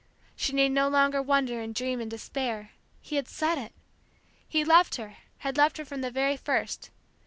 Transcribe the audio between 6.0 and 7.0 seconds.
the very first.